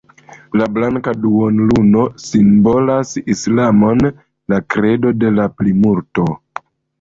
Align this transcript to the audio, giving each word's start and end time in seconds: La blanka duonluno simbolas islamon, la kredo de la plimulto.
La 0.59 0.67
blanka 0.77 1.11
duonluno 1.25 2.05
simbolas 2.23 3.11
islamon, 3.35 4.01
la 4.55 4.61
kredo 4.77 5.13
de 5.25 5.31
la 5.37 5.47
plimulto. 5.61 6.27